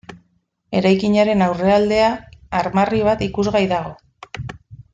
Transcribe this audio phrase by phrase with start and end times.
[0.79, 2.07] Eraikinaren aurrealdea
[2.63, 3.95] armarri bat ikusgai dago.